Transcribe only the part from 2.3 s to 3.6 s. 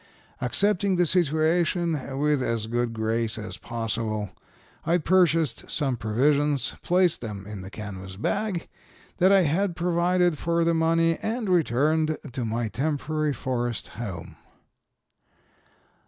as good grace as